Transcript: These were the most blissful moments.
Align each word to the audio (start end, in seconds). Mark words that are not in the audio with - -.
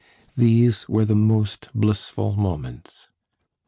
These 0.35 0.89
were 0.89 1.05
the 1.05 1.13
most 1.15 1.67
blissful 1.75 2.33
moments. 2.33 3.09